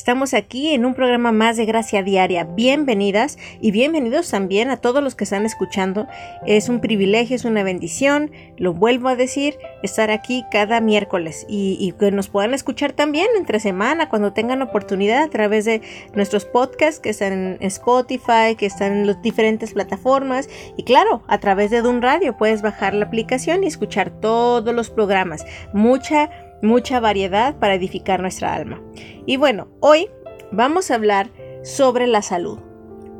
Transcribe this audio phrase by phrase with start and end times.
[0.00, 2.44] estamos aquí en un programa más de Gracia Diaria.
[2.44, 6.08] Bienvenidas y bienvenidos también a todos los que están escuchando.
[6.46, 11.92] Es un privilegio, es una bendición, lo vuelvo a decir, estar aquí cada miércoles y,
[12.00, 15.82] que nos puedan escuchar también entre semana cuando tengan oportunidad a través de
[16.14, 21.36] nuestros podcasts que están en Spotify, que están en las diferentes plataformas y claro, a
[21.40, 25.44] través de Dun Radio puedes bajar la aplicación y escuchar todos los programas.
[25.74, 26.30] Mucha
[26.62, 28.82] mucha variedad para edificar nuestra alma.
[29.26, 30.08] Y bueno, hoy
[30.52, 31.30] vamos a hablar
[31.62, 32.58] sobre la salud.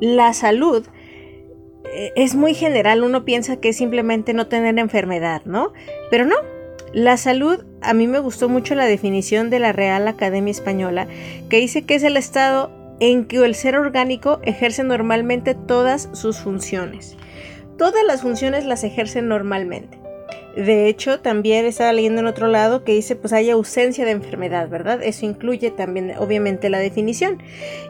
[0.01, 0.87] La salud
[1.93, 5.73] eh, es muy general, uno piensa que es simplemente no tener enfermedad, ¿no?
[6.11, 6.37] Pero no,
[6.93, 11.07] la salud, a mí me gustó mucho la definición de la Real Academia Española,
[11.49, 16.39] que dice que es el estado en que el ser orgánico ejerce normalmente todas sus
[16.39, 17.17] funciones.
[17.79, 20.00] Todas las funciones las ejercen normalmente.
[20.61, 24.69] De hecho, también estaba leyendo en otro lado que dice pues hay ausencia de enfermedad,
[24.69, 25.03] ¿verdad?
[25.03, 27.43] Eso incluye también obviamente la definición.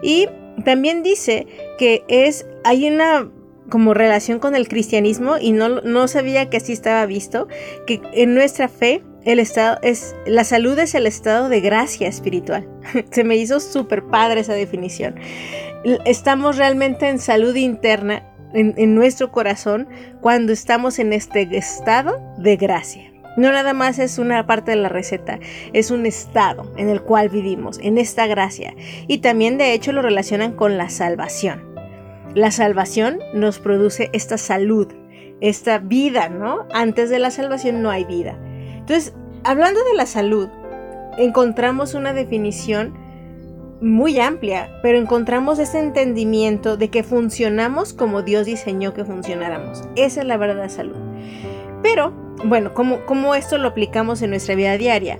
[0.03, 0.29] Y
[0.65, 1.49] también dice
[1.79, 3.29] que es, hay una
[3.71, 7.49] como relación con el cristianismo y no, no sabía que así estaba visto,
[7.87, 12.69] que en nuestra fe el estado es, la salud es el estado de gracia espiritual.
[13.11, 15.17] Se me hizo súper padre esa definición.
[16.05, 19.89] Estamos realmente en salud interna en, nuestro corazón
[20.21, 23.13] cuando estamos en este estado de gracia.
[23.37, 25.39] No nada más es una parte de la receta,
[25.73, 28.75] es un estado en el cual vivimos, en esta gracia.
[29.07, 31.71] Y también de hecho lo relacionan con la salvación.
[32.35, 34.89] La salvación nos produce esta salud,
[35.41, 36.67] esta vida, ¿no?
[36.73, 38.39] Antes de la salvación no hay vida.
[38.79, 39.15] Entonces,
[39.45, 40.49] hablando de la salud,
[41.19, 42.95] encontramos una definición
[43.81, 49.83] muy amplia, pero encontramos ese entendimiento de que funcionamos como Dios diseñó que funcionáramos.
[49.97, 50.97] Esa es la verdad de salud.
[51.83, 52.13] Pero,
[52.45, 55.19] bueno, ¿cómo, esto lo aplicamos en nuestra vida diaria?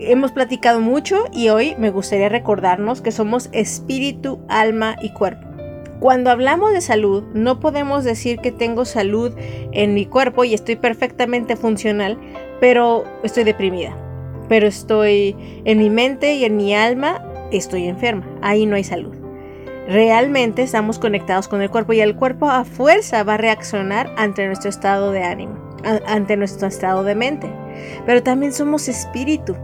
[0.00, 5.46] Hemos platicado mucho y hoy me gustaría recordarnos que somos espíritu, alma y cuerpo.
[6.00, 9.32] Cuando hablamos de salud, no podemos decir que tengo salud
[9.72, 12.18] en mi cuerpo y estoy perfectamente funcional,
[12.58, 13.94] pero estoy deprimida.
[14.48, 19.14] Pero estoy en mi mente y en mi alma estoy enferma, ahí no hay salud.
[19.90, 24.46] Realmente estamos conectados con el cuerpo y el cuerpo a fuerza va a reaccionar ante
[24.46, 25.54] nuestro estado de ánimo,
[26.06, 27.50] ante nuestro estado de mente.
[28.06, 29.56] Pero también somos espíritu.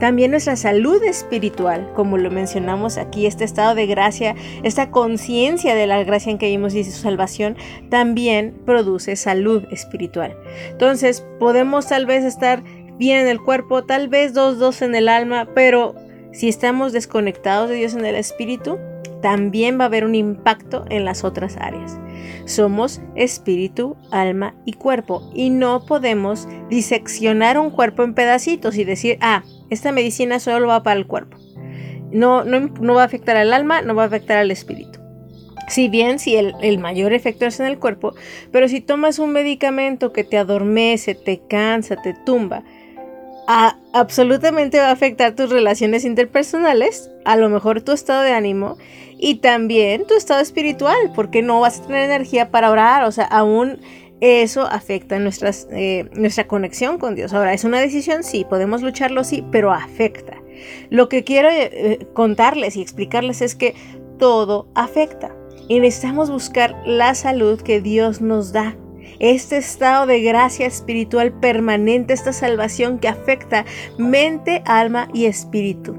[0.00, 5.86] También nuestra salud espiritual, como lo mencionamos aquí, este estado de gracia, esta conciencia de
[5.86, 7.56] la gracia en que vimos y su salvación,
[7.90, 10.36] también produce salud espiritual.
[10.70, 12.64] Entonces, podemos tal vez estar
[12.98, 15.94] bien en el cuerpo, tal vez dos, dos en el alma, pero
[16.32, 18.78] si estamos desconectados de Dios en el espíritu,
[19.20, 21.98] también va a haber un impacto en las otras áreas.
[22.44, 29.18] Somos espíritu, alma y cuerpo y no podemos diseccionar un cuerpo en pedacitos y decir,
[29.20, 31.36] ah, esta medicina solo va para el cuerpo.
[32.12, 34.98] No, no, va a afectar al alma, no va a afectar al espíritu.
[35.68, 38.14] Si bien si el, el, mayor efecto es en el cuerpo,
[38.50, 42.64] pero si tomas un medicamento que te adormece, te cansa, te tumba,
[43.92, 48.78] absolutamente va a afectar tus relaciones interpersonales, a lo mejor tu estado de ánimo
[49.18, 53.24] y también tu estado espiritual, porque no vas a tener energía para orar, o sea,
[53.24, 53.80] aún
[54.20, 57.32] eso afecta nuestras, eh, nuestra conexión con Dios.
[57.32, 60.36] Ahora, es una decisión, sí, podemos lucharlo, sí, pero afecta.
[60.90, 63.74] Lo que quiero eh, contarles y explicarles es que
[64.18, 65.34] todo afecta
[65.68, 68.76] y necesitamos buscar la salud que Dios nos da
[69.20, 73.64] este estado de gracia espiritual permanente, esta salvación que afecta
[73.98, 75.94] mente, alma y espíritu.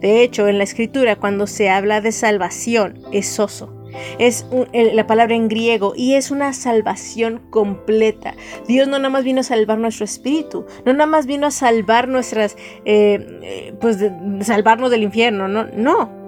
[0.00, 3.76] De hecho, en la escritura cuando se habla de salvación es soso.
[4.18, 8.34] Es la palabra en griego y es una salvación completa.
[8.68, 12.06] Dios no nada más vino a salvar nuestro espíritu, no nada más vino a salvar
[12.06, 13.98] nuestras, eh, eh, pues
[14.42, 16.19] salvarnos del infierno, no, no.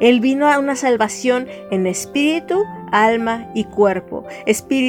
[0.00, 4.24] Él vino a una salvación en espíritu, alma y cuerpo.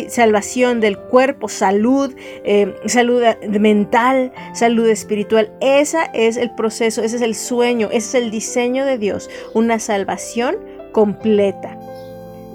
[0.10, 2.14] salvación del cuerpo, salud,
[2.44, 5.52] eh, salud mental, salud espiritual.
[5.62, 9.30] Ese es el proceso, ese es el sueño, ese es el diseño de Dios.
[9.54, 10.58] Una salvación
[10.92, 11.78] completa.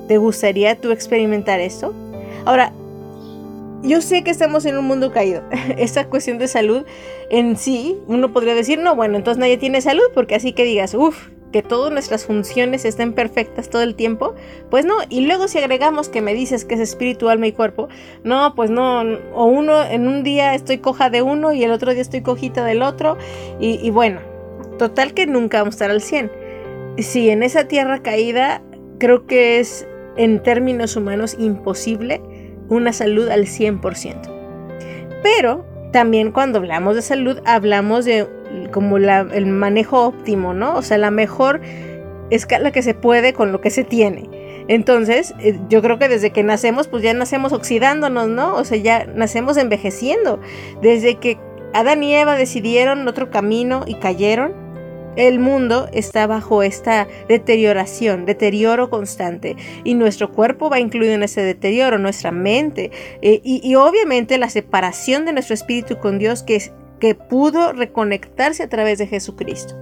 [0.08, 1.94] ¿Te gustaría tú experimentar esto?
[2.44, 2.72] Ahora,
[3.82, 5.42] yo sé que estamos en un mundo caído.
[5.78, 6.84] Esta cuestión de salud
[7.30, 10.94] en sí, uno podría decir, no, bueno, entonces nadie tiene salud, porque así que digas,
[10.94, 14.34] uff, que todas nuestras funciones estén perfectas todo el tiempo,
[14.70, 14.94] pues no.
[15.08, 17.88] Y luego si agregamos que me dices que es espíritu, alma y cuerpo,
[18.24, 19.02] no, pues no.
[19.34, 22.64] O uno, en un día estoy coja de uno y el otro día estoy cojita
[22.64, 23.16] del otro.
[23.60, 24.18] Y, bueno,
[24.80, 26.32] total que nunca vamos a estar al 100.
[26.98, 28.60] Si en esa tierra caída,
[28.98, 29.86] creo que es
[30.16, 32.20] en términos humanos imposible
[32.68, 34.28] una salud al 100%.
[35.22, 38.26] Pero también cuando hablamos de salud hablamos de
[38.72, 40.74] como el manejo óptimo, ¿no?
[40.74, 41.60] O sea, la mejor
[42.30, 44.28] escala que se puede con lo que se tiene.
[44.66, 48.56] Entonces, eh, yo creo que desde que nacemos, pues ya nacemos oxidándonos, ¿no?
[48.56, 50.40] O sea, ya nacemos envejeciendo.
[50.82, 51.38] Desde que
[51.72, 54.52] Adán y Eva decidieron otro camino y cayeron,
[55.16, 59.56] el mundo está bajo esta deterioración, deterioro constante.
[59.84, 62.90] Y nuestro cuerpo va incluido en ese deterioro, nuestra mente.
[63.22, 66.70] Eh, y, obviamente la separación de nuestro espíritu con Dios que,
[67.00, 69.74] que pudo reconectarse a través de Jesucristo.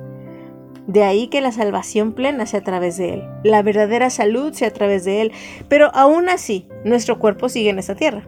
[0.87, 4.69] De ahí que la salvación plena sea a través de Él, la verdadera salud sea
[4.69, 5.33] a través de Él,
[5.69, 8.27] pero aún así nuestro cuerpo sigue en esta tierra.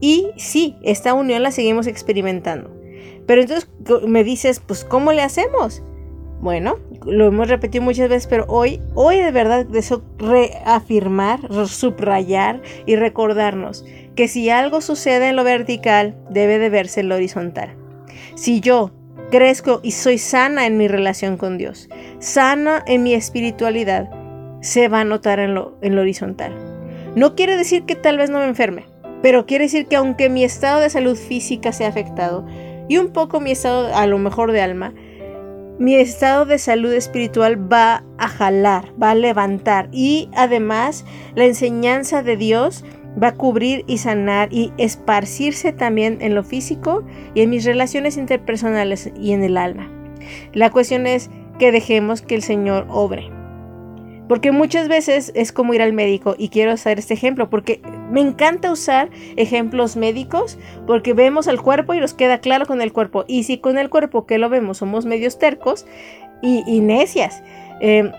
[0.00, 2.70] Y sí, esta unión la seguimos experimentando.
[3.26, 3.68] Pero entonces
[4.06, 5.82] me dices, pues ¿cómo le hacemos?
[6.40, 12.96] Bueno, lo hemos repetido muchas veces, pero hoy, hoy de verdad deseo reafirmar, subrayar y
[12.96, 13.84] recordarnos
[14.16, 17.76] que si algo sucede en lo vertical, debe de verse en lo horizontal.
[18.36, 18.90] Si yo
[19.30, 21.90] crezco y soy sana en mi relación con Dios,
[22.20, 24.10] sana en mi espiritualidad,
[24.62, 26.54] se va a notar en lo, en lo horizontal.
[27.16, 28.86] No quiere decir que tal vez no me enferme,
[29.20, 32.46] pero quiere decir que aunque mi estado de salud física sea afectado
[32.88, 34.94] y un poco mi estado a lo mejor de alma,
[35.80, 42.22] mi estado de salud espiritual va a jalar, va a levantar y además la enseñanza
[42.22, 42.84] de Dios
[43.20, 47.02] va a cubrir y sanar y esparcirse también en lo físico
[47.34, 49.90] y en mis relaciones interpersonales y en el alma.
[50.52, 53.39] La cuestión es que dejemos que el Señor obre.
[54.30, 57.82] Porque muchas veces es como ir al médico y quiero hacer este ejemplo porque
[58.12, 60.56] me encanta usar ejemplos médicos
[60.86, 63.24] porque vemos al cuerpo y nos queda claro con el cuerpo.
[63.26, 65.84] Y si con el cuerpo que lo vemos somos medios tercos
[66.42, 67.42] y, necias.
[67.80, 68.12] Em,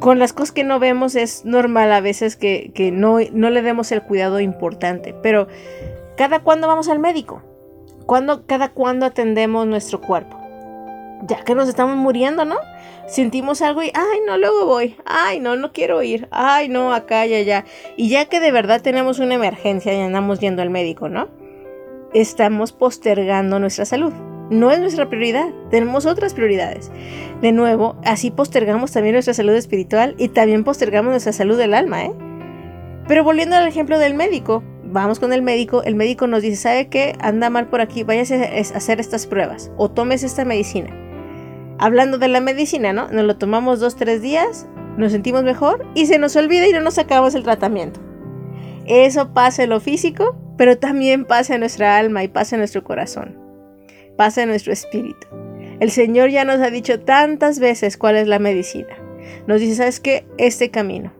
[0.00, 3.92] con las cosas que no vemos es normal a veces que, no, no, le demos
[3.92, 5.14] el cuidado importante.
[5.22, 5.46] Pero
[6.16, 7.40] cada cuándo vamos al médico.
[8.04, 10.45] ¿Cuándo, cada cuándo atendemos nuestro cuerpo.
[11.22, 12.56] Ya que nos estamos muriendo, ¿no?
[13.06, 17.26] sentimos algo y, ay, no, luego voy, ay, no, no quiero ir, ay, no, acá
[17.26, 17.64] y allá.
[17.96, 21.28] Y ya que de verdad tenemos una emergencia y andamos yendo al médico, ¿no?
[22.12, 24.12] Estamos postergando nuestra salud.
[24.50, 26.92] No es nuestra prioridad, tenemos otras prioridades.
[27.40, 32.04] De nuevo, así postergamos también nuestra salud espiritual y también postergamos nuestra salud del alma,
[32.04, 32.12] ¿eh?
[33.08, 36.88] Pero volviendo al ejemplo del médico, vamos con el médico, el médico nos dice, ¿sabe
[36.88, 37.14] qué?
[37.20, 41.05] Anda mal por aquí, váyase a hacer estas pruebas o tomes esta medicina
[41.78, 43.08] hablando de la medicina, ¿no?
[43.08, 46.80] Nos lo tomamos dos, tres días, nos sentimos mejor y se nos olvida y no
[46.80, 48.00] nos acabamos el tratamiento.
[48.86, 52.84] Eso pasa en lo físico, pero también pasa en nuestra alma y pasa en nuestro
[52.84, 53.36] corazón.
[54.16, 55.26] Pasa en nuestro espíritu.
[55.80, 58.96] El Señor ya nos ha dicho tantas veces cuál es la medicina.
[59.46, 60.26] Nos dice, ¿sabes qué?
[60.38, 61.12] Este camino.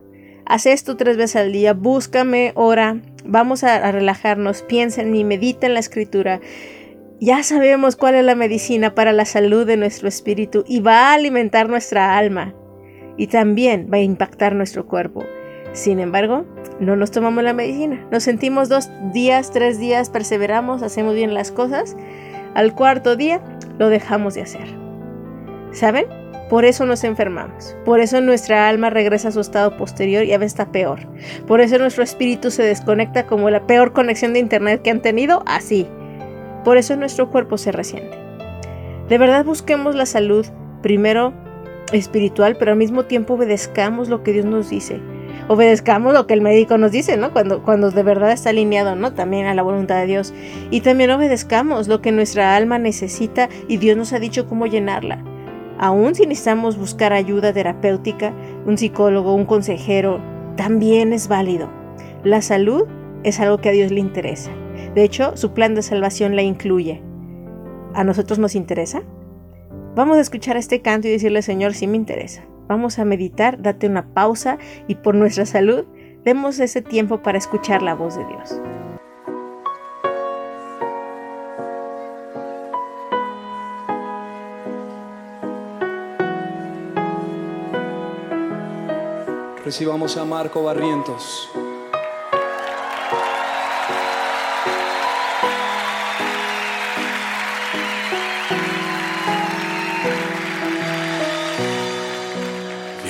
[0.45, 5.25] Haz esto tres veces al día, búscame, ora, vamos a, a relajarnos, piensa en mí,
[5.25, 6.39] medita en la escritura
[7.19, 11.13] ya sabemos cuál es la medicina para la salud de nuestro espíritu y va a
[11.13, 12.53] alimentar nuestra alma
[13.17, 15.23] y también va a impactar nuestro cuerpo.
[15.73, 16.45] Sin embargo,
[16.79, 18.07] no nos tomamos la medicina.
[18.11, 21.97] Nos sentimos dos días, tres días, perseveramos, hacemos bien las cosas.
[22.53, 23.41] Al cuarto día
[23.77, 24.67] lo dejamos de hacer.
[25.71, 26.05] ¿Saben?
[26.49, 27.75] Por eso nos enfermamos.
[27.83, 30.99] Por eso nuestra alma regresa a su estado posterior y a veces está peor.
[31.45, 35.43] Por eso nuestro espíritu se desconecta como la peor conexión de internet que han tenido,
[35.45, 35.87] así.
[36.67, 38.17] Por eso nuestro cuerpo se resiente.
[39.07, 40.45] De verdad busquemos la salud,
[40.81, 41.31] primero
[41.93, 44.99] espiritual, pero al mismo tiempo obedezcamos lo que Dios nos dice.
[45.47, 47.31] Obedezcamos lo que el médico nos dice, ¿no?
[47.31, 49.13] Cuando, cuando de verdad está alineado, ¿no?
[49.13, 50.33] También a la voluntad de Dios.
[50.69, 55.23] Y también obedezcamos lo que nuestra alma necesita y Dios nos ha dicho cómo llenarla.
[55.79, 58.33] Aún si necesitamos buscar ayuda terapéutica,
[58.65, 60.19] un psicólogo, un consejero,
[60.57, 61.69] también es válido.
[62.25, 62.83] La salud
[63.23, 64.51] es algo que a Dios le interesa.
[64.97, 67.03] De hecho, su plan de salvación la incluye.
[67.93, 69.03] ¿A nosotros nos interesa?
[69.93, 72.43] Vamos a escuchar este canto y decirle, Señor, sí me interesa.
[72.67, 75.85] Vamos a meditar, date una pausa y por nuestra salud,
[76.25, 78.59] demos ese tiempo para escuchar la voz de Dios.
[89.63, 91.51] Recibamos a Marco Barrientos.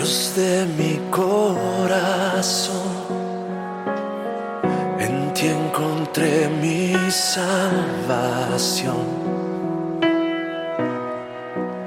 [0.07, 2.77] De mi corazón,
[4.99, 9.03] en ti encontré mi salvación.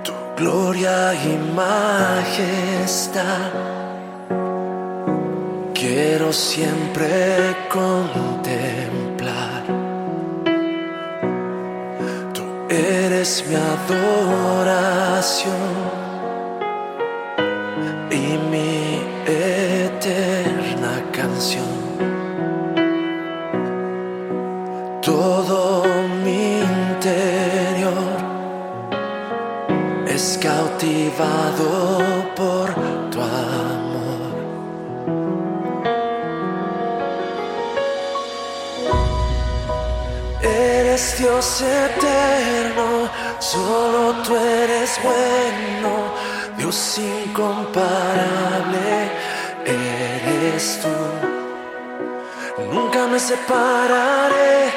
[0.05, 3.53] Tu gloria y majestad
[5.73, 9.62] quiero siempre contemplar.
[12.35, 15.11] Tú eres mi adoración
[18.11, 21.64] y mi eterna canción.
[25.00, 25.85] Todo
[26.25, 28.17] mi interior
[30.07, 31.69] es cautivado
[32.35, 32.75] por
[33.11, 34.31] tu amor.
[40.43, 46.12] Eres Dios eterno, solo tú eres bueno,
[46.61, 49.09] Dios incomparable,
[49.64, 50.95] eres tú.
[52.71, 54.71] Nunca me separaré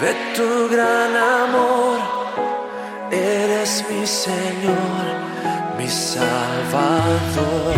[0.00, 2.00] de tu gran amor,
[3.12, 5.04] eres mi Señor,
[5.78, 7.76] mi Salvador.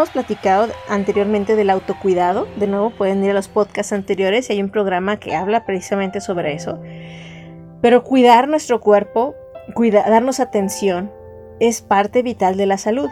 [0.00, 2.48] Hemos platicado anteriormente del autocuidado.
[2.56, 6.22] De nuevo pueden ir a los podcasts anteriores y hay un programa que habla precisamente
[6.22, 6.80] sobre eso.
[7.82, 9.34] Pero cuidar nuestro cuerpo,
[9.74, 11.12] cuida- darnos atención,
[11.60, 13.10] es parte vital de la salud.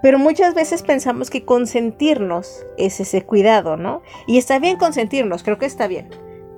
[0.00, 4.02] Pero muchas veces pensamos que consentirnos es ese cuidado, ¿no?
[4.28, 6.10] Y está bien consentirnos, creo que está bien.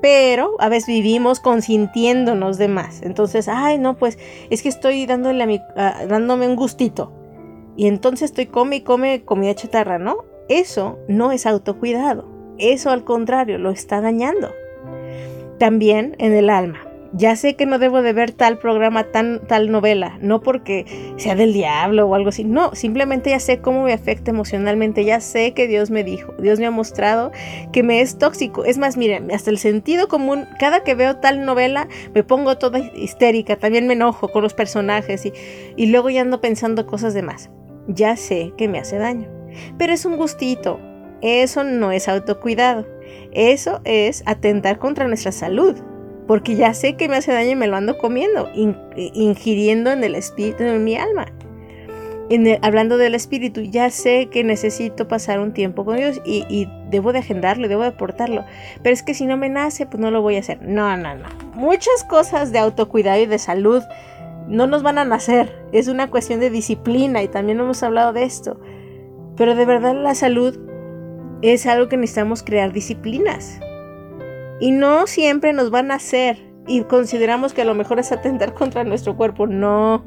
[0.02, 3.00] Pero a veces vivimos consintiéndonos de más.
[3.00, 4.18] Entonces, ay, no, pues
[4.50, 5.62] es que estoy dándole a mi-
[6.06, 7.14] dándome un gustito.
[7.80, 10.26] Y entonces estoy come y come comida chatarra, ¿no?
[10.50, 12.28] Eso no es autocuidado.
[12.58, 14.52] Eso al contrario, lo está dañando.
[15.58, 16.86] También en el alma.
[17.14, 20.84] Ya sé que no debo de ver tal programa, tan, tal novela, no porque
[21.16, 25.20] sea del diablo o algo así, no, simplemente ya sé cómo me afecta emocionalmente, ya
[25.20, 27.32] sé que Dios me dijo, Dios me ha mostrado
[27.72, 28.66] que me es tóxico.
[28.66, 32.78] Es más, miren, hasta el sentido común, cada que veo tal novela me pongo toda
[32.78, 35.24] histérica, también me enojo con los personajes
[35.76, 37.50] y, luego ya ando pensando cosas de más.
[37.88, 39.28] Ya sé que me hace daño,
[39.78, 40.78] pero es un gustito,
[41.22, 42.86] eso no es autocuidado,
[43.32, 45.76] eso es atentar contra nuestra salud
[46.26, 50.04] porque ya sé que me hace daño y me lo ando comiendo, in- ingiriendo en
[50.04, 51.26] el espíritu, en mi alma.
[52.62, 57.18] hablando del espíritu, ya sé que necesito pasar un tiempo con Dios y, debo de
[57.18, 58.44] agendarlo, debo de portarlo.
[58.80, 60.62] Pero es que si no me nace, pues no lo voy a hacer.
[60.62, 61.28] No, no, no.
[61.54, 63.82] Muchas cosas de autocuidado y de salud
[64.50, 65.64] no nos van a nacer.
[65.72, 68.60] Es una cuestión de disciplina y también hemos hablado de esto.
[69.36, 70.58] Pero de verdad la salud
[71.40, 73.60] es algo que necesitamos crear disciplinas.
[74.58, 78.52] Y no siempre nos van a hacer y consideramos que a lo mejor es atentar
[78.54, 79.46] contra nuestro cuerpo.
[79.46, 80.04] No.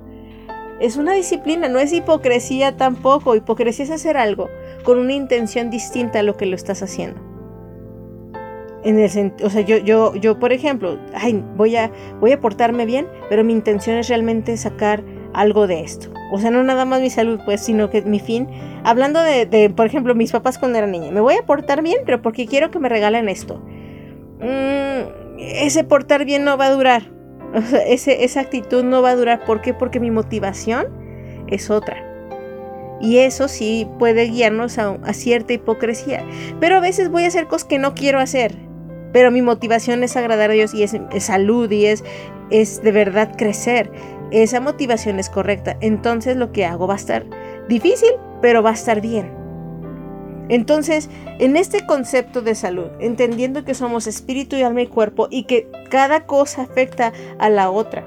[0.79, 3.36] Es una disciplina, no es hipocresía tampoco.
[3.36, 4.49] Hipocresía es hacer algo
[4.84, 7.33] con una intención distinta a lo que lo estás haciendo.
[8.84, 12.86] En el o sea, yo, yo, yo, por ejemplo, ay, voy a, voy a portarme
[12.86, 16.12] bien, pero mi intención es realmente sacar algo de esto.
[16.32, 18.48] O sea, no nada más mi salud, pues, sino que mi fin,
[18.84, 22.22] hablando de, por ejemplo, mis papás cuando era niña, me voy a portar bien, pero
[22.22, 23.63] porque quiero que me regalen esto.
[24.39, 27.04] Mm, ese portar bien no va a durar.
[27.88, 29.46] ese, esa actitud no va a durar.
[29.46, 29.74] ¿Por qué?
[29.74, 30.88] Porque mi motivación
[31.48, 32.13] es otra.
[33.00, 36.24] Y eso sí puede guiarnos a, cierta hipocresía.
[36.60, 38.56] Pero a veces voy a hacer cosas que no quiero hacer.
[39.13, 42.04] Pero mi motivación es agradar a Dios y es, salud y es,
[42.49, 43.91] es de verdad crecer.
[44.32, 45.78] Esa motivación es correcta.
[45.80, 47.26] Entonces lo que hago va a estar
[47.69, 49.32] difícil, pero va a estar bien.
[50.49, 55.43] Entonces, en este concepto de salud, entendiendo que somos espíritu y alma y cuerpo y
[55.43, 58.06] que cada cosa afecta a la otra,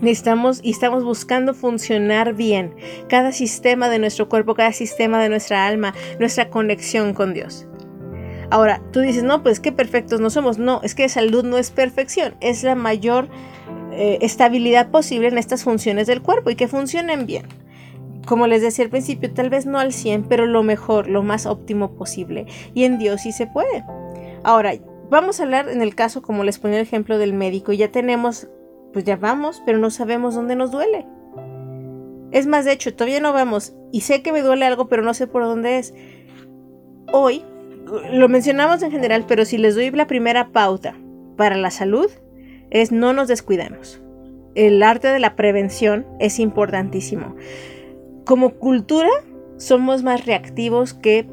[0.00, 2.74] necesitamos y estamos buscando funcionar bien
[3.08, 7.68] cada sistema de nuestro cuerpo, cada sistema de nuestra alma, nuestra conexión con Dios.
[8.50, 10.58] Ahora, tú dices, no, pues qué perfectos no somos.
[10.58, 13.28] No, es que salud no es perfección, es la mayor
[13.92, 17.46] eh, estabilidad posible en estas funciones del cuerpo y que funcionen bien
[18.24, 21.46] como les decía al principio, tal vez no al 100, pero lo mejor, lo más
[21.46, 22.46] óptimo posible.
[22.72, 23.84] Y en Dios sí se puede.
[24.42, 24.72] Ahora,
[25.10, 28.48] vamos a hablar en el caso, como les ponía el ejemplo del médico, ya tenemos,
[28.92, 31.06] pues ya vamos, pero no sabemos dónde nos duele.
[32.30, 35.14] Es más, de hecho, todavía no vamos y sé que me duele algo, pero no
[35.14, 35.94] sé por dónde es.
[37.12, 37.44] Hoy,
[38.00, 40.94] lo mencionamos en general, pero si les doy la primera pauta
[41.36, 42.10] para la salud,
[42.70, 44.00] es no nos descuidemos.
[44.54, 47.34] El arte de la prevención es importantísimo.
[48.24, 49.10] Como cultura
[49.56, 51.26] somos más reactivos que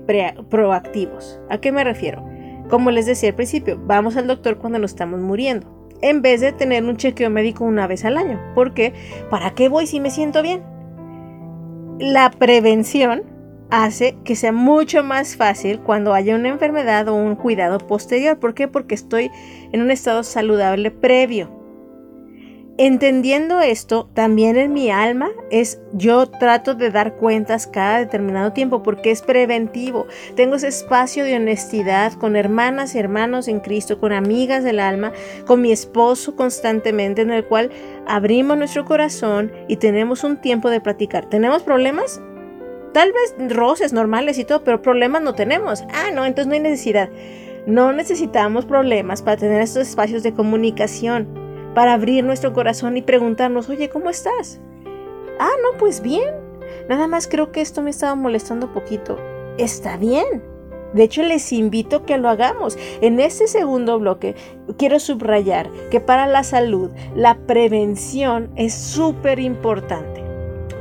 [0.49, 1.39] proactivos.
[1.49, 2.25] ¿A qué me refiero?
[2.69, 6.51] Como les decía al principio, vamos al doctor cuando nos estamos muriendo, en vez de
[6.51, 8.39] tener un chequeo médico una vez al año.
[8.55, 8.93] ¿Por qué?
[9.29, 10.63] ¿Para qué voy si me siento bien?
[11.99, 13.23] La prevención
[13.71, 18.37] hace que sea mucho más fácil cuando haya una enfermedad o un cuidado posterior.
[18.37, 18.67] ¿Por qué?
[18.67, 19.31] Porque estoy
[19.71, 21.59] en un estado saludable previo.
[22.77, 28.81] Entendiendo esto, también en mi alma es yo trato de dar cuentas cada determinado tiempo
[28.81, 30.07] porque es preventivo.
[30.35, 35.11] Tengo ese espacio de honestidad con hermanas y hermanos en Cristo, con amigas del alma,
[35.45, 37.69] con mi esposo constantemente en el cual
[38.07, 41.29] abrimos nuestro corazón y tenemos un tiempo de platicar.
[41.29, 42.21] ¿Tenemos problemas?
[42.93, 45.83] Tal vez roces normales y todo, pero problemas no tenemos.
[45.93, 47.09] Ah, no, entonces no hay necesidad.
[47.65, 51.27] No necesitamos problemas para tener estos espacios de comunicación
[51.73, 54.59] para abrir nuestro corazón y preguntarnos, oye, ¿cómo estás?
[55.39, 56.35] Ah, no, pues bien.
[56.89, 59.17] Nada más creo que esto me estaba molestando poquito.
[59.57, 60.43] Está bien.
[60.93, 62.77] De hecho, les invito a que lo hagamos.
[63.01, 64.35] En este segundo bloque,
[64.77, 70.20] quiero subrayar que para la salud, la prevención es súper importante.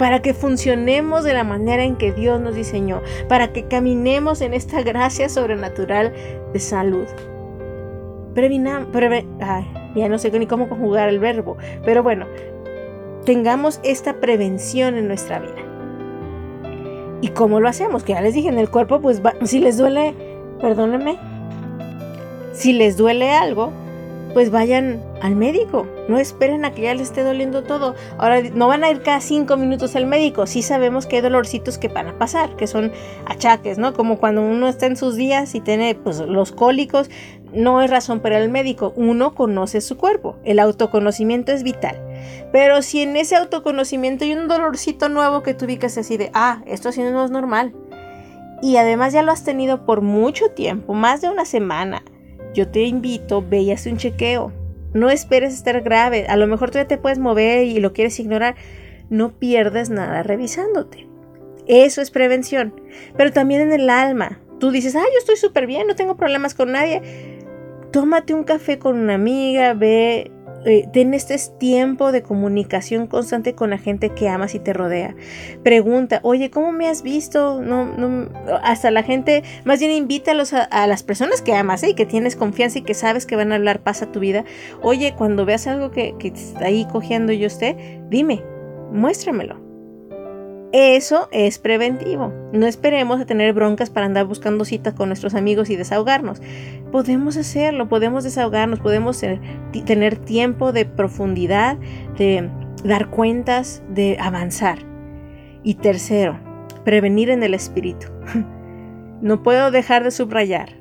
[0.00, 3.02] Para que funcionemos de la manera en que Dios nos diseñó.
[3.28, 6.14] Para que caminemos en esta gracia sobrenatural
[6.54, 7.04] de salud.
[9.94, 12.24] Ya no sé ni cómo conjugar el verbo, pero bueno,
[13.26, 15.60] tengamos esta prevención en nuestra vida.
[17.20, 18.02] ¿Y cómo lo hacemos?
[18.02, 20.14] Que ya les dije, en el cuerpo, pues si les duele,
[20.62, 21.18] perdónenme,
[22.54, 23.70] si les duele algo,
[24.32, 25.86] pues vayan al médico.
[26.08, 27.94] No esperen a que ya les esté doliendo todo.
[28.18, 30.46] Ahora, no van a ir cada cinco minutos al médico.
[30.46, 32.92] Sí sabemos que hay dolorcitos que van a pasar, que son
[33.26, 33.92] achaques, ¿no?
[33.92, 37.10] Como cuando uno está en sus días y tiene pues, los cólicos,
[37.52, 38.92] no es razón para el médico.
[38.96, 40.36] Uno conoce su cuerpo.
[40.44, 42.00] El autoconocimiento es vital.
[42.52, 46.62] Pero si en ese autoconocimiento hay un dolorcito nuevo que tú ubicas así de, ah,
[46.66, 47.74] esto sí no es normal.
[48.62, 52.02] Y además ya lo has tenido por mucho tiempo, más de una semana.
[52.54, 54.52] Yo te invito, ve y un chequeo.
[54.92, 56.26] No esperes estar grave.
[56.28, 58.56] A lo mejor todavía te puedes mover y lo quieres ignorar.
[59.08, 61.06] No pierdas nada revisándote.
[61.66, 62.74] Eso es prevención.
[63.16, 64.40] Pero también en el alma.
[64.58, 67.00] Tú dices, ah, yo estoy súper bien, no tengo problemas con nadie
[67.90, 70.30] tómate un café con una amiga, ve,
[70.64, 75.14] eh, ten este tiempo de comunicación constante con la gente que amas y te rodea.
[75.62, 77.60] Pregunta, oye, ¿cómo me has visto?
[77.60, 78.28] No, no,
[78.62, 81.90] hasta la gente, más bien invítalos a, a las personas que amas ¿eh?
[81.90, 84.44] y que tienes confianza y que sabes que van a hablar paz a tu vida.
[84.82, 87.76] Oye, cuando veas algo que, está ahí cogiendo yo usted,
[88.08, 88.42] dime,
[88.92, 89.69] muéstramelo.
[90.72, 92.32] Eso es preventivo.
[92.52, 96.40] No esperemos a tener broncas para andar buscando citas con nuestros amigos y desahogarnos.
[96.92, 99.20] Podemos hacerlo, podemos desahogarnos, podemos
[99.84, 101.76] tener tiempo de profundidad,
[102.16, 102.48] de
[102.84, 104.78] dar cuentas, de avanzar.
[105.64, 106.38] Y tercero,
[106.84, 108.06] prevenir en el espíritu.
[109.22, 110.80] No puedo dejar de subrayar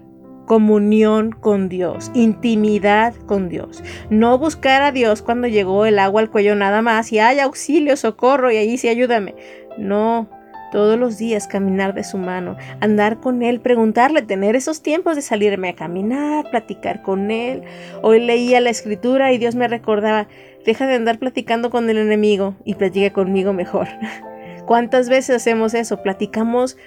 [0.50, 3.84] comunión con Dios, intimidad con Dios.
[4.10, 7.96] No buscar a Dios cuando llegó el agua al cuello nada más y hay auxilio,
[7.96, 9.36] socorro y allí sí ayúdame.
[9.80, 10.30] No,
[10.72, 15.22] todos los días caminar de su mano, andar con Él, preguntarle, tener esos tiempos de
[15.22, 17.64] salirme a caminar, platicar con Él.
[18.02, 20.28] Hoy leía la escritura y Dios me recordaba,
[20.66, 23.88] deja de andar platicando con el enemigo y platica conmigo mejor.
[24.66, 26.04] ¿Cuántas veces hacemos eso?
[26.04, 26.78] Platicamos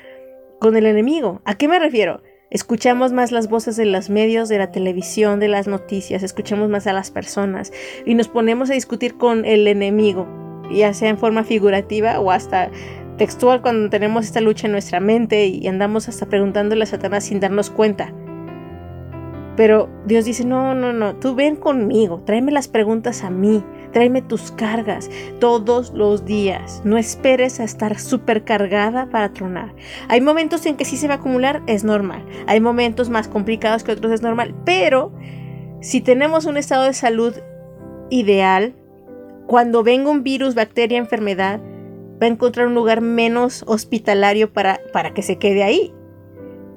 [0.60, 1.42] con el enemigo.
[1.44, 2.22] ¿A qué me refiero?
[2.50, 6.86] Escuchamos más las voces de los medios, de la televisión, de las noticias, escuchamos más
[6.86, 7.72] a las personas
[8.04, 10.41] y nos ponemos a discutir con el enemigo
[10.72, 12.70] ya sea en forma figurativa o hasta
[13.18, 17.40] textual cuando tenemos esta lucha en nuestra mente y andamos hasta preguntándole a Satanás sin
[17.40, 18.12] darnos cuenta.
[19.56, 24.22] Pero Dios dice, no, no, no, tú ven conmigo, tráeme las preguntas a mí, tráeme
[24.22, 26.80] tus cargas todos los días.
[26.84, 29.74] No esperes a estar súper cargada para tronar.
[30.08, 32.24] Hay momentos en que sí se va a acumular, es normal.
[32.46, 34.54] Hay momentos más complicados que otros, es normal.
[34.64, 35.12] Pero
[35.80, 37.34] si tenemos un estado de salud
[38.08, 38.74] ideal,
[39.52, 45.12] cuando venga un virus, bacteria, enfermedad, va a encontrar un lugar menos hospitalario para, para
[45.12, 45.92] que se quede ahí.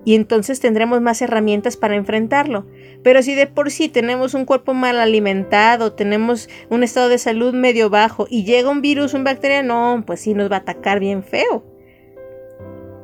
[0.03, 2.65] Y entonces tendremos más herramientas para enfrentarlo.
[3.01, 7.53] Pero si de por sí tenemos un cuerpo mal alimentado, tenemos un estado de salud
[7.53, 10.99] medio bajo y llega un virus, una bacteria, no, pues sí nos va a atacar
[10.99, 11.63] bien feo.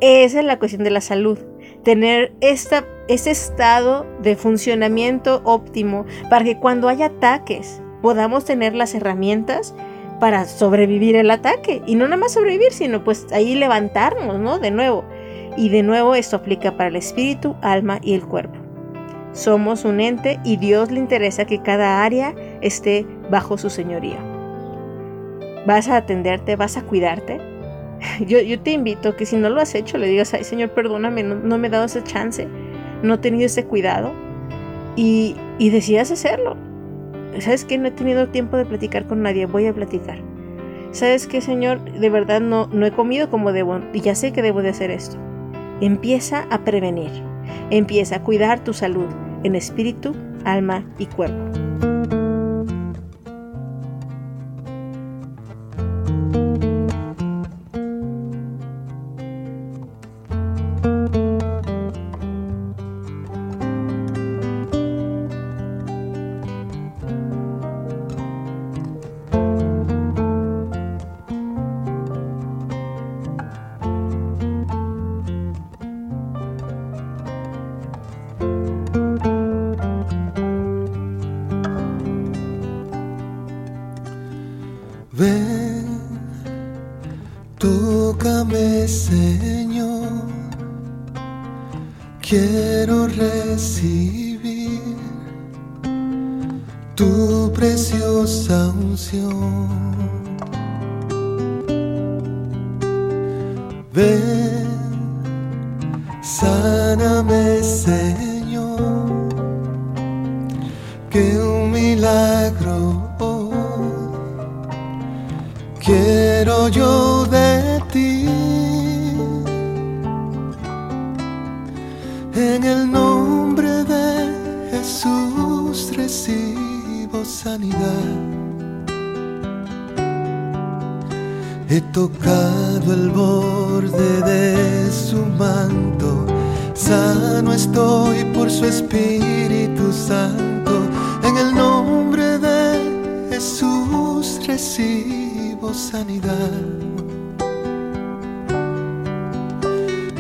[0.02, 1.40] Esa es la cuestión de la salud.
[1.86, 8.94] Tener esta, ese estado de funcionamiento óptimo para que cuando haya ataques, podamos tener las
[8.96, 9.74] herramientas
[10.22, 11.82] para sobrevivir el ataque.
[11.86, 14.60] Y no nada más sobrevivir, sino pues ahí levantarnos, ¿no?
[14.60, 15.04] De nuevo.
[15.58, 18.56] Y de nuevo esto aplica para el espíritu, alma y el cuerpo.
[19.34, 24.18] Somos un ente y Dios le interesa que cada área esté bajo su señoría.
[25.66, 27.40] Vas a atenderte, vas a cuidarte.
[28.28, 31.22] Yo, yo te invito que si no lo has hecho, le digas, ay Señor, perdóname,
[31.22, 32.48] no, me he dado ese chance,
[33.04, 34.12] no he tenido ese cuidado.
[34.96, 36.58] Y, y decidas hacerlo
[37.40, 37.78] ¿sabes qué?
[37.78, 40.20] No he tenido tiempo de platicar con nadie, voy a platicar.
[40.92, 41.82] ¿Sabes qué, Señor?
[41.84, 44.92] De verdad no, no he comido como debo y ya sé que debo de hacer
[44.92, 45.18] esto.
[45.80, 47.12] Empieza a prevenir,
[47.70, 49.08] empieza a cuidar tu salud
[49.44, 50.14] en espíritu,
[50.44, 51.71] alma y cuerpo.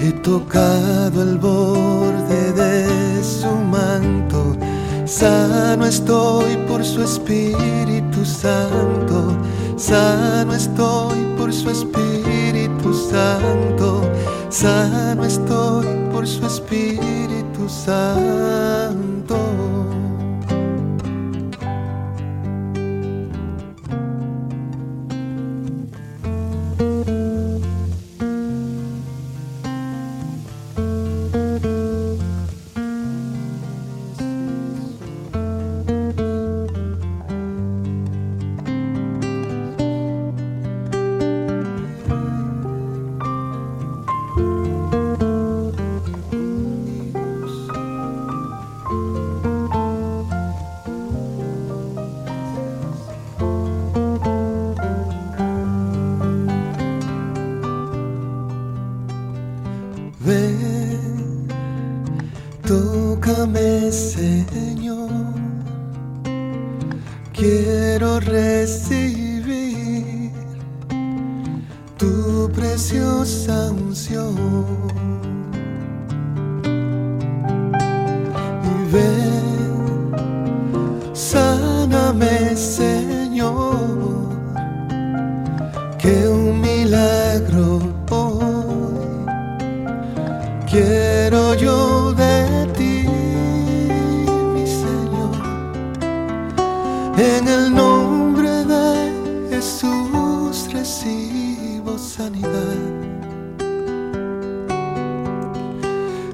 [0.04, 4.58] He tocado el borde de su manto,
[5.06, 9.38] sano estoy por su Espíritu Santo,
[9.78, 14.02] sano estoy por su Espíritu Santo,
[14.50, 19.21] sano estoy por su Espíritu Santo.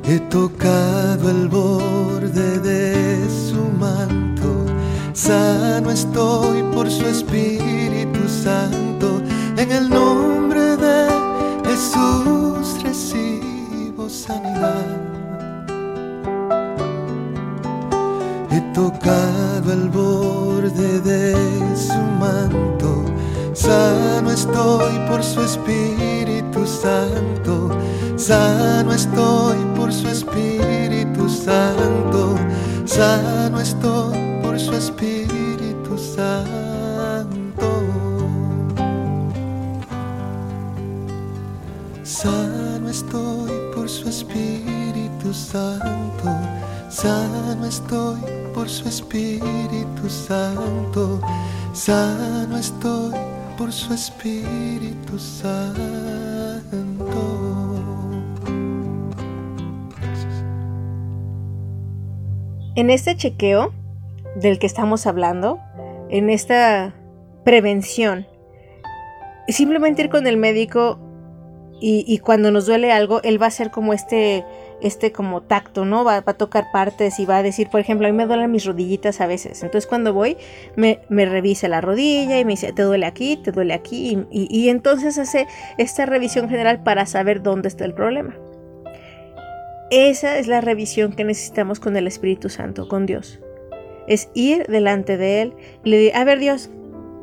[0.10, 4.66] He tocado el borde de su manto,
[5.12, 9.22] sano estoy por su Espíritu Santo.
[9.58, 11.10] En el nombre de
[11.66, 14.86] Jesús recibo sanidad.
[18.50, 21.36] He tocado el borde de
[21.76, 23.04] su manto,
[23.54, 27.72] sano estoy por su Espíritu Santo,
[28.16, 28.57] sano
[53.98, 55.82] Espíritu Santo.
[62.76, 63.74] En este chequeo
[64.36, 65.60] del que estamos hablando,
[66.12, 66.94] en esta
[67.44, 68.28] prevención,
[69.48, 71.00] simplemente ir con el médico
[71.82, 74.46] y, y cuando nos duele algo, él va a hacer como este,
[74.82, 76.04] este como tacto, ¿no?
[76.04, 78.66] Va, a tocar partes y va a decir, por ejemplo, a mí me duelen mis
[78.66, 79.64] rodillitas a veces.
[79.64, 80.38] Entonces cuando voy,
[80.76, 84.26] me, me revisa la rodilla y me dice, te duele aquí, te duele aquí.
[84.30, 85.48] Y, y, entonces hace
[85.78, 88.36] esta revisión general para saber dónde está el problema.
[89.90, 93.40] Esa es la revisión que necesitamos con el Espíritu Santo, con Dios.
[94.08, 95.54] Es ir delante de Él
[95.84, 96.70] y le decir, a ver Dios,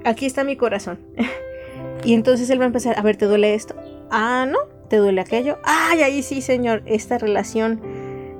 [0.04, 0.98] aquí está mi corazón.
[2.04, 3.76] y entonces Él va a empezar, a ver, ¿te duele esto?
[4.10, 4.58] Ah, no,
[4.88, 5.58] ¿te duele aquello?
[5.64, 7.80] Ay, ahí sí, Señor, esta relación,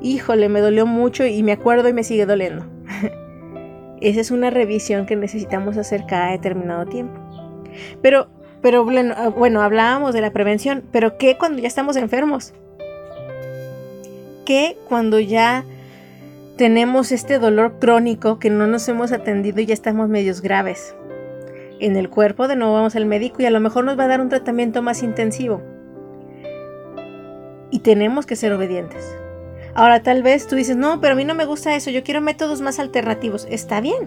[0.03, 2.67] híjole, me dolió mucho y me acuerdo y me sigue doliendo.
[4.01, 7.21] Esa es una revisión que necesitamos hacer cada determinado tiempo.
[8.03, 8.29] Pero,
[8.61, 12.53] pero bueno, bueno, hablábamos de la prevención, pero ¿qué cuando ya estamos enfermos?
[14.45, 15.65] ¿Qué cuando ya
[16.57, 20.95] tenemos este dolor crónico que no nos hemos atendido y ya estamos medios graves?
[21.81, 24.09] En el cuerpo de nuevo vamos al médico y a lo mejor nos va a
[24.09, 25.63] dar un tratamiento más intensivo.
[27.75, 29.05] Y tenemos que ser obedientes.
[29.75, 32.21] Ahora tal vez tú dices, no, pero a mí no me gusta eso, yo quiero
[32.21, 33.49] métodos más alternativos.
[33.51, 34.07] Está bien.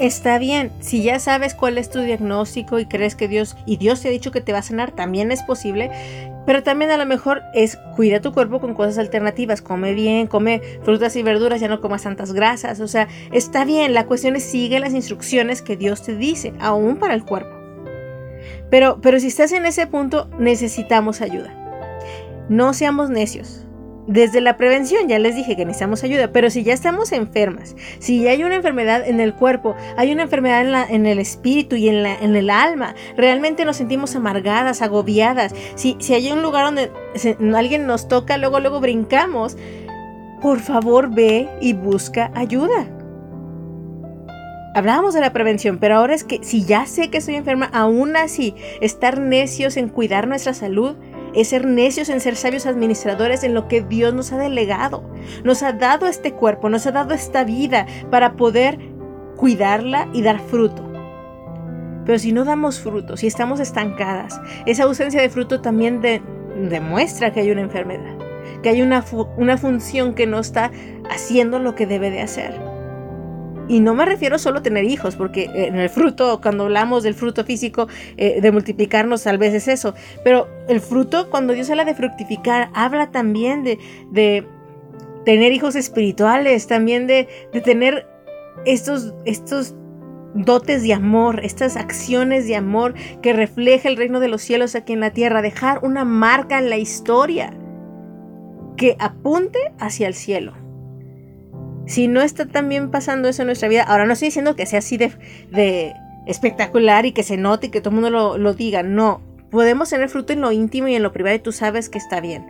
[0.00, 4.00] Está bien, si ya sabes cuál es tu diagnóstico y crees que Dios y Dios
[4.00, 5.90] te ha dicho que te va a sanar, también es posible,
[6.46, 10.62] pero también a lo mejor es cuida tu cuerpo con cosas alternativas, come bien, come
[10.84, 14.44] frutas y verduras, ya no comas tantas grasas, o sea, está bien, la cuestión es
[14.44, 17.54] sigue las instrucciones que Dios te dice, aún para el cuerpo.
[18.70, 21.57] Pero, pero si estás en ese punto, necesitamos ayuda.
[22.48, 23.64] No seamos necios.
[24.08, 28.22] Desde la prevención ya les dije que necesitamos ayuda, pero si ya estamos enfermas, si
[28.22, 32.06] ya hay una enfermedad en el cuerpo, hay una enfermedad en, el espíritu y en,
[32.06, 36.90] el alma, realmente nos sentimos amargadas, agobiadas, si, si hay un lugar donde
[37.54, 39.58] alguien nos toca, luego, luego brincamos,
[40.40, 42.88] por favor ve y busca ayuda.
[44.74, 48.16] Hablábamos de la prevención, pero ahora es que si ya sé que estoy enferma, aún
[48.16, 50.96] así, estar necios en cuidar nuestra salud,
[51.34, 55.02] es ser necios en ser sabios administradores en lo que Dios nos ha delegado.
[55.44, 58.78] Nos ha dado este cuerpo, nos ha dado esta vida para poder
[59.36, 60.84] cuidarla y dar fruto.
[62.04, 66.22] Pero si no damos fruto, si estamos estancadas, esa ausencia de fruto también de,
[66.68, 68.16] demuestra que hay una enfermedad,
[68.62, 69.04] que hay una,
[69.36, 70.70] una función que no está
[71.10, 72.67] haciendo lo que debe de hacer.
[73.68, 77.14] Y no me refiero solo a tener hijos, porque en el fruto, cuando hablamos del
[77.14, 79.94] fruto físico, eh, de multiplicarnos, tal vez es eso.
[80.24, 83.78] Pero el fruto, cuando Dios habla de fructificar, habla también de,
[84.10, 84.46] de
[85.24, 88.06] tener hijos espirituales, también de, de tener
[88.64, 89.74] estos, estos
[90.34, 94.94] dotes de amor, estas acciones de amor que refleja el reino de los cielos aquí
[94.94, 97.52] en la tierra, dejar una marca en la historia
[98.76, 100.54] que apunte hacia el cielo
[101.88, 104.80] si no está también pasando eso en nuestra vida, ahora no estoy diciendo que sea
[104.80, 105.10] así de,
[105.50, 105.94] de
[106.26, 110.10] espectacular y que se note y que todo el mundo lo, diga, no, podemos tener
[110.10, 112.44] fruto en lo íntimo y en lo privado y tú sabes que está bien.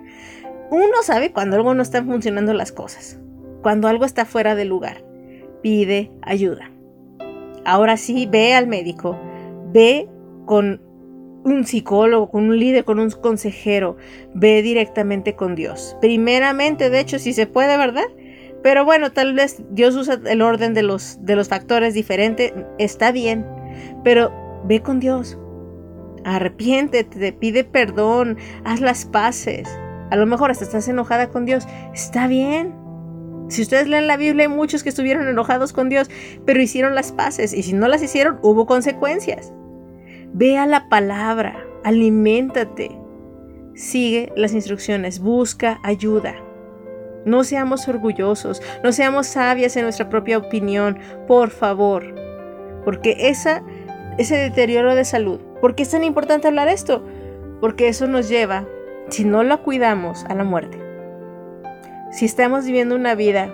[0.71, 3.19] Uno sabe cuando algo no están funcionando las cosas.
[3.63, 5.05] cuando algo está fuera de lugar.
[5.63, 6.71] Pide ayuda.
[7.65, 9.17] Ahora sí, ve al médico,
[9.73, 10.09] ve
[10.47, 10.81] con
[11.45, 13.97] un psicólogo, con un líder, con un consejero,
[14.35, 15.97] ve directamente con Dios.
[16.01, 18.07] Primeramente, de hecho, si se puede, ¿verdad?
[18.63, 23.13] Pero bueno, tal vez Dios usa el orden de los, de los factores diferente, está
[23.13, 23.47] bien,
[24.03, 24.33] pero
[24.65, 25.39] ve con Dios.
[26.25, 29.69] Arrepiéntete, pide perdón, haz las paces.
[30.11, 32.75] A lo mejor hasta estás enojada con Dios, está bien.
[33.49, 36.11] Si ustedes leen la Biblia, hay muchos que estuvieron enojados con Dios,
[36.45, 39.53] pero hicieron las paces, y si no las hicieron, hubo consecuencias.
[40.35, 42.91] Ve a la palabra, aliméntate,
[43.75, 46.35] sigue las instrucciones, busca ayuda.
[47.25, 52.15] No seamos orgullosos, no seamos sabias en nuestra propia opinión, por favor.
[52.85, 53.63] Porque esa,
[54.19, 57.05] ese deterioro de salud, ¿por qué es tan importante hablar esto?
[57.61, 58.67] Porque eso nos lleva,
[59.09, 60.79] si no la cuidamos, a la muerte.
[62.11, 63.53] Si estamos viviendo una vida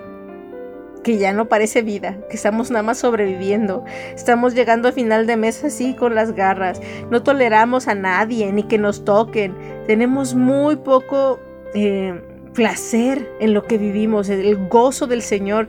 [1.05, 3.85] que ya no parece vida, que estamos nada más sobreviviendo,
[4.15, 8.63] estamos llegando a final de mes así con las garras, no toleramos a nadie ni
[8.63, 9.55] que nos toquen,
[9.85, 11.39] tenemos muy poco
[11.75, 12.19] eh,
[12.55, 15.67] placer en lo que vivimos, el gozo del Señor.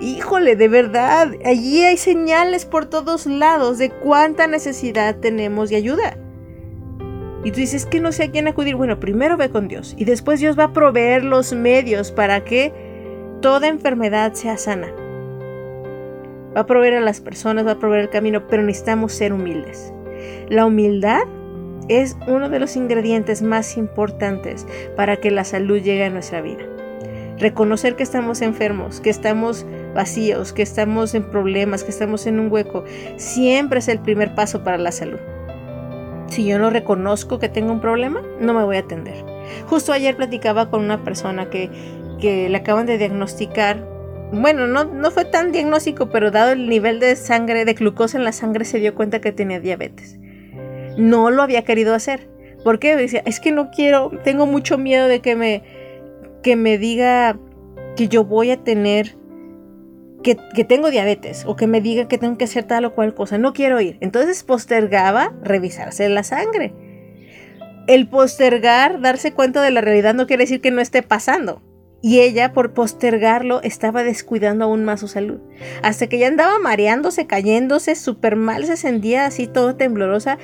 [0.00, 6.16] Híjole, de verdad, allí hay señales por todos lados de cuánta necesidad tenemos de ayuda.
[7.42, 8.76] Y tú dices que no sé a quién acudir.
[8.76, 12.72] Bueno, primero ve con Dios y después Dios va a proveer los medios para que
[13.40, 14.88] toda enfermedad sea sana.
[16.56, 19.92] Va a proveer a las personas, va a proveer el camino, pero necesitamos ser humildes.
[20.48, 21.22] La humildad
[21.88, 24.66] es uno de los ingredientes más importantes
[24.96, 26.64] para que la salud llegue a nuestra vida.
[27.38, 29.64] Reconocer que estamos enfermos, que estamos
[29.94, 32.84] vacíos, que estamos en problemas, que estamos en un hueco,
[33.16, 35.20] siempre es el primer paso para la salud.
[36.28, 39.24] Si yo no reconozco que tengo un problema, no me voy a atender.
[39.66, 41.70] Justo ayer platicaba con una persona que,
[42.20, 43.98] que le acaban de diagnosticar
[44.30, 48.24] bueno, no, no fue tan diagnóstico, pero dado el nivel de sangre, de glucosa en
[48.24, 50.18] la sangre, se dio cuenta que tenía diabetes
[50.98, 52.28] no lo había querido hacer.
[52.62, 52.96] ¿Por qué?
[52.96, 55.62] Decía, es que no quiero, tengo mucho miedo de que me,
[56.42, 57.38] que me diga
[57.96, 59.16] que yo voy a tener,
[60.22, 63.14] que, que, tengo diabetes o que me diga que tengo que hacer tal o cual
[63.14, 63.38] cosa.
[63.38, 63.96] No quiero ir.
[64.00, 66.74] Entonces postergaba revisarse la sangre.
[67.86, 71.62] El postergar, darse cuenta de la realidad no quiere decir que no esté pasando.
[72.00, 75.40] Y ella, por postergarlo, estaba descuidando aún más su salud.
[75.82, 80.38] Hasta que ya andaba mareándose, cayéndose, súper mal, se sentía así todo temblorosa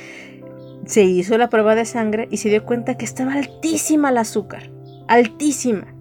[0.86, 4.70] se hizo la prueba de sangre y se dio cuenta que estaba altísima el azúcar,
[5.08, 5.94] altísima.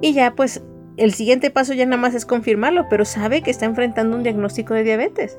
[0.00, 0.62] Y ya pues
[0.96, 4.74] el siguiente paso ya nada más es confirmarlo, pero sabe que está enfrentando un diagnóstico
[4.74, 5.38] de diabetes.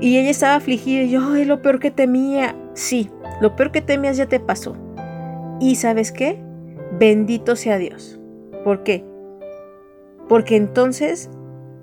[0.00, 2.56] Y ella estaba afligida y yo, ay, lo peor que temía.
[2.74, 3.10] Sí,
[3.40, 4.76] lo peor que temías ya te pasó.
[5.60, 6.42] Y sabes qué?
[6.98, 8.20] Bendito sea Dios.
[8.64, 9.04] ¿Por qué?
[10.28, 11.30] Porque entonces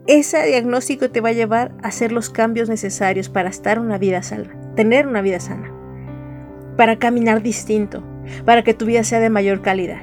[0.07, 4.23] ese diagnóstico te va a llevar a hacer los cambios necesarios para estar una vida
[4.23, 5.71] salva tener una vida sana,
[6.77, 8.03] para caminar distinto,
[8.45, 10.01] para que tu vida sea de mayor calidad.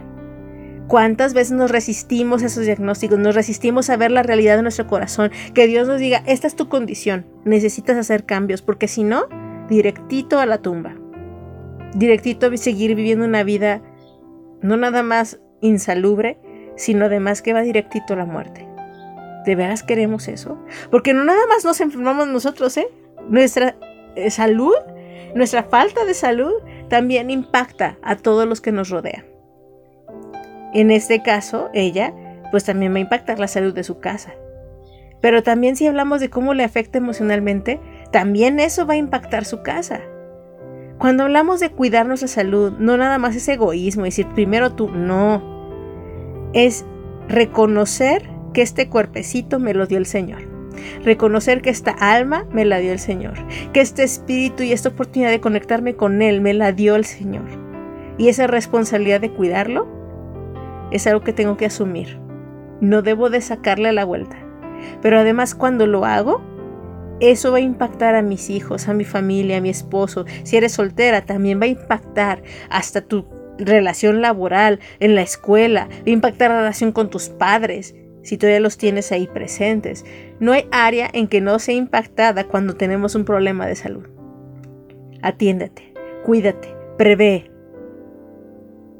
[0.88, 3.18] ¿Cuántas veces nos resistimos a esos diagnósticos?
[3.18, 6.56] Nos resistimos a ver la realidad de nuestro corazón, que Dios nos diga, esta es
[6.56, 9.26] tu condición, necesitas hacer cambios, porque si no,
[9.68, 10.96] directito a la tumba,
[11.94, 13.82] directito a seguir viviendo una vida
[14.62, 16.38] no nada más insalubre,
[16.76, 18.66] sino además que va directito a la muerte.
[19.44, 20.58] ¿De veras queremos eso?
[20.90, 22.88] Porque no nada más nos enfermamos nosotros, ¿eh?
[23.28, 23.76] Nuestra
[24.30, 24.74] salud,
[25.34, 26.54] nuestra falta de salud
[26.88, 29.24] también impacta a todos los que nos rodean.
[30.74, 32.14] En este caso, ella,
[32.50, 34.34] pues también va a impactar la salud de su casa.
[35.20, 37.80] Pero también si hablamos de cómo le afecta emocionalmente,
[38.12, 40.00] también eso va a impactar su casa.
[40.98, 46.50] Cuando hablamos de cuidar nuestra salud, no nada más es egoísmo, decir primero tú, no.
[46.52, 46.84] Es
[47.28, 50.57] reconocer que este cuerpecito me lo dio el Señor.
[51.04, 53.34] Reconocer que esta alma me la dio el Señor,
[53.72, 57.46] que este espíritu y esta oportunidad de conectarme con Él me la dio el Señor.
[58.18, 59.86] Y esa responsabilidad de cuidarlo
[60.90, 62.18] es algo que tengo que asumir.
[62.80, 64.36] No debo de sacarle la vuelta.
[65.02, 66.42] Pero además cuando lo hago,
[67.20, 70.24] eso va a impactar a mis hijos, a mi familia, a mi esposo.
[70.44, 73.26] Si eres soltera, también va a impactar hasta tu
[73.58, 78.60] relación laboral, en la escuela, va a impactar la relación con tus padres, si todavía
[78.60, 80.04] los tienes ahí presentes.
[80.40, 84.06] No hay área en que no sea impactada cuando tenemos un problema de salud.
[85.22, 85.92] Atiéndete,
[86.24, 87.50] cuídate, prevé.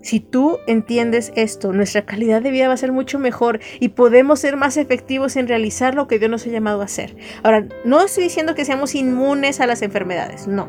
[0.03, 4.41] Si tú entiendes esto, nuestra calidad de vida va a ser mucho mejor y podemos
[4.41, 7.17] ser más efectivos en realizar lo que Dios nos ha llamado a hacer.
[7.43, 10.69] Ahora, no estoy diciendo que seamos inmunes a las enfermedades, no.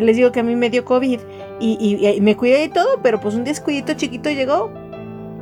[0.00, 1.20] Les digo que a mí me dio COVID
[1.60, 4.72] y, me cuidé y todo, pero pues un descuidito chiquito llegó,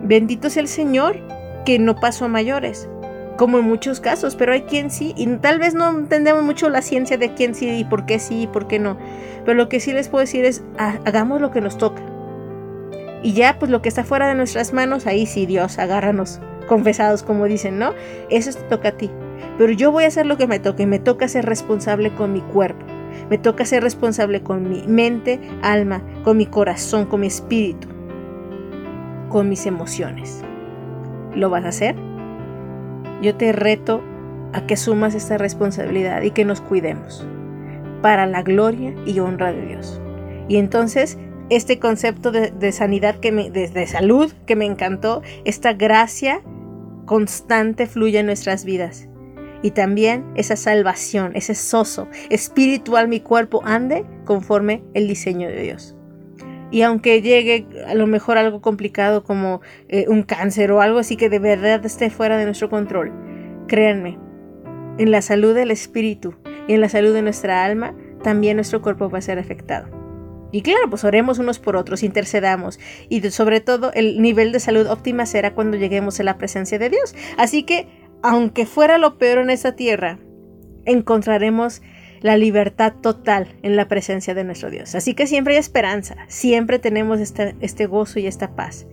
[0.02, 1.16] Bendito sea el Señor
[1.64, 2.90] que no pasó a mayores,
[3.36, 6.82] como en muchos casos, pero hay quien sí, y tal vez no entendemos mucho la
[6.82, 8.96] ciencia de quién sí y por qué sí y por qué no,
[9.44, 12.02] pero lo que sí les puedo decir es, hagamos lo que nos toca.
[13.22, 17.22] Y ya, pues lo que está fuera de nuestras manos, ahí sí, Dios, agárranos, confesados,
[17.22, 17.94] como dicen, ¿no?
[18.28, 19.10] Eso te toca a ti.
[19.56, 22.40] Pero yo voy a hacer lo que me toque, me toca ser responsable con mi
[22.40, 22.84] cuerpo,
[23.30, 27.88] me toca ser responsable con mi mente, alma, con mi corazón, con mi espíritu,
[29.30, 30.42] con mis emociones.
[31.34, 32.13] ¿Lo vas a hacer?
[33.22, 34.02] Yo te reto
[34.52, 37.26] a que sumas esta responsabilidad y que nos cuidemos
[38.02, 40.00] para la gloria y honra de Dios.
[40.48, 41.18] Y entonces
[41.50, 46.42] este concepto de, sanidad, que me, de, salud que me encantó, esta gracia
[47.06, 49.08] constante fluye en nuestras vidas.
[49.62, 55.96] Y también esa salvación, ese soso espiritual, mi cuerpo ande conforme el diseño de Dios.
[56.74, 61.16] Y aunque llegue a lo mejor algo complicado como eh, un cáncer o algo así
[61.16, 63.12] que de verdad esté fuera de nuestro control,
[63.68, 64.18] créanme,
[64.98, 66.34] en la salud del espíritu
[66.66, 67.94] y en la salud de nuestra alma,
[68.24, 69.86] también nuestro cuerpo va a ser afectado.
[70.50, 72.80] Y claro, pues oremos unos por otros, intercedamos.
[73.08, 76.90] Y sobre todo, el nivel de salud óptima será cuando lleguemos a la presencia de
[76.90, 77.14] Dios.
[77.38, 77.86] Así que,
[78.20, 80.18] aunque fuera lo peor en esta tierra,
[80.86, 81.82] encontraremos
[82.24, 84.94] la libertad total en la presencia de nuestro Dios.
[84.94, 88.86] Así que siempre hay esperanza, siempre tenemos este, este gozo y esta paz.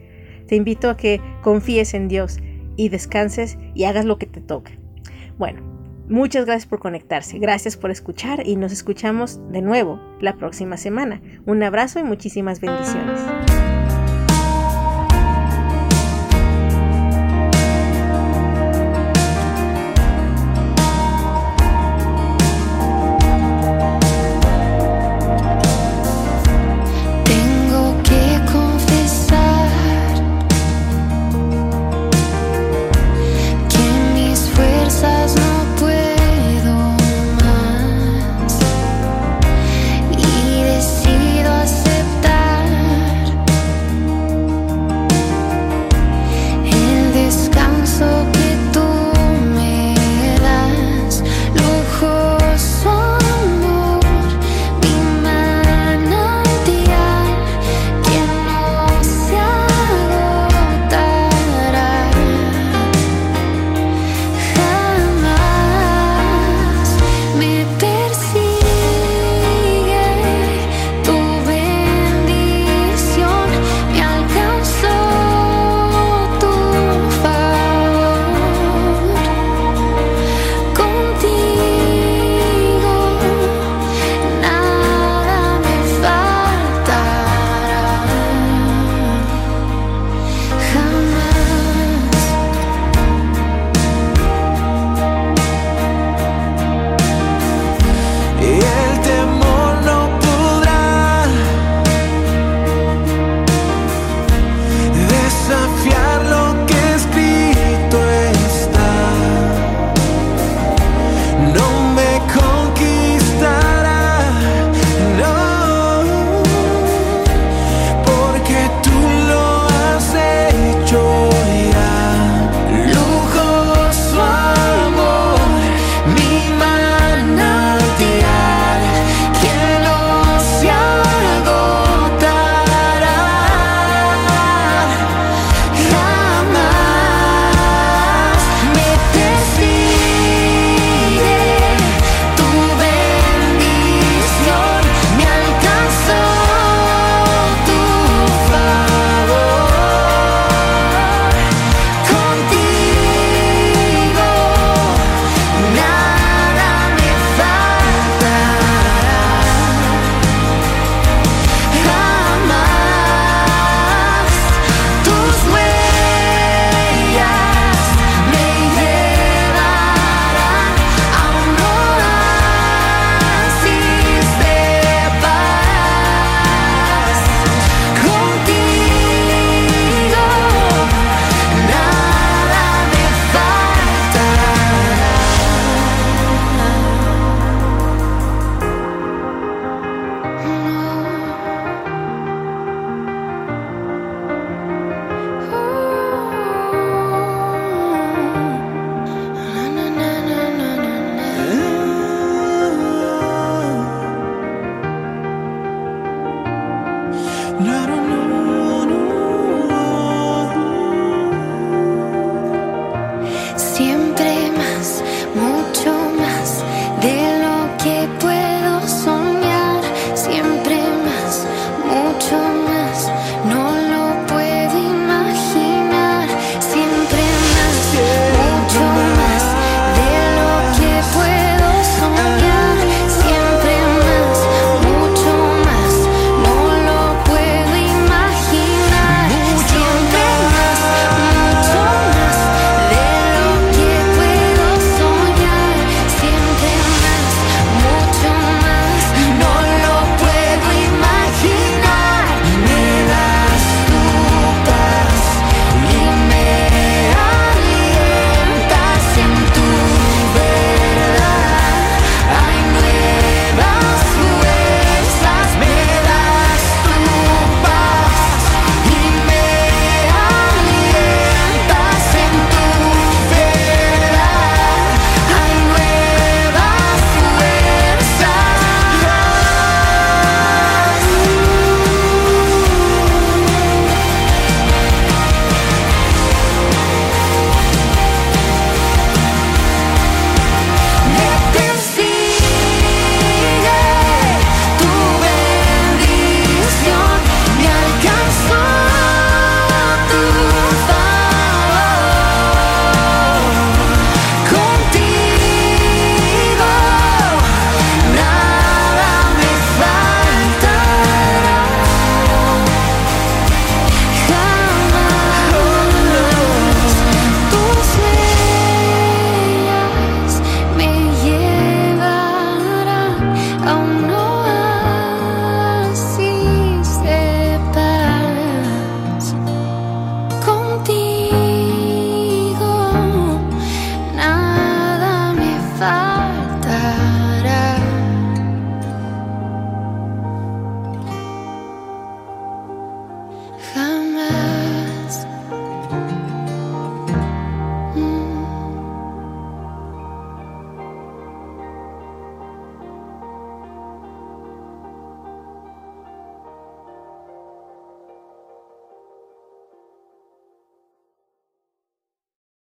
[0.48, 2.40] Te invito a que confíes en Dios
[2.76, 4.74] y descanses y hagas lo que te toca.
[5.38, 5.62] Bueno,
[6.10, 11.22] muchas gracias por conectarse, gracias por escuchar y nos escuchamos de nuevo la próxima semana.
[11.46, 13.22] Un abrazo y muchísimas bendiciones.